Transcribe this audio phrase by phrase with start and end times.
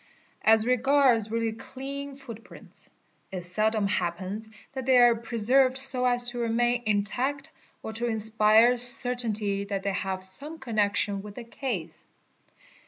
[0.41, 2.89] As regards really clean footprints,
[3.31, 3.85] it seldom.
[3.85, 7.51] happens that they are preserved so as to remain intact,
[7.83, 12.03] or to inspire certainty that they have some connection with the case.